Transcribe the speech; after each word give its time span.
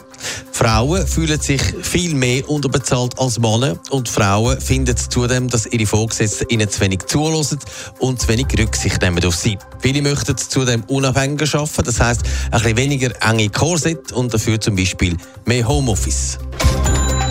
Frauen 0.52 1.06
fühlen 1.06 1.40
sich 1.40 1.62
viel 1.82 2.16
mehr 2.16 2.48
unterbezahlt 2.50 3.18
als 3.20 3.40
Männer 3.40 3.78
und 3.90 4.10
Frauen 4.10 4.60
finden 4.60 4.96
zudem, 4.96 5.50
dass 5.50 5.66
ihre 5.66 5.86
Vorgesetzten 5.86 6.48
ihnen 6.50 6.70
zu 6.70 6.82
wenig 6.82 7.06
zulassen 7.08 7.60
und 8.00 8.22
zu 8.22 8.28
wenig 8.30 8.48
Rücksicht 8.58 9.02
nehmen 9.02 9.24
auf 9.26 9.36
sie. 9.36 9.58
Viele 9.80 10.02
möchten 10.02 10.38
zudem 10.38 10.84
unabhängiger 10.88 11.60
arbeiten, 11.60 11.84
das 11.84 12.00
heisst 12.00 12.22
ein 12.52 12.62
bisschen 12.62 12.78
weniger 12.78 13.12
enge 13.22 13.50
Korsett 13.50 14.12
und 14.12 14.34
dafür 14.34 14.60
zum 14.60 14.76
Beispiel 14.76 15.18
mehr 15.46 15.68
Homeoffice. 15.68 16.38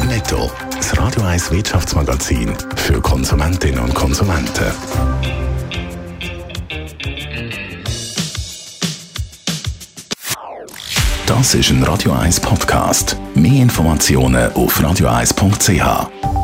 Netto. 0.06 0.50
Das 0.76 0.97
Radio 0.98 1.22
1 1.22 1.50
Wirtschaftsmagazin 1.50 2.53
für 2.76 3.00
Konsumentinnen 3.00 3.81
und 3.81 3.94
Konsumenten. 3.94 4.72
Das 11.26 11.54
ist 11.54 11.71
ein 11.71 11.82
Radio 11.82 12.12
1 12.12 12.41
Podcast. 12.41 13.16
Mehr 13.34 13.62
Informationen 13.62 14.53
auf 14.53 14.78
radio1.ch. 14.78 16.44